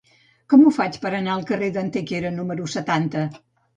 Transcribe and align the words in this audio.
Com 0.53 0.63
ho 0.63 0.71
faig 0.77 0.95
per 1.03 1.11
anar 1.17 1.35
al 1.35 1.45
carrer 1.51 1.69
d'Antequera 1.75 2.33
número 2.41 2.71
setanta? 2.79 3.29